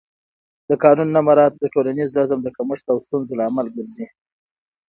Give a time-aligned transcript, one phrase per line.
[0.69, 4.05] د قانون نه مراعت د ټولنیز نظم د کمښت او ستونزو لامل ګرځي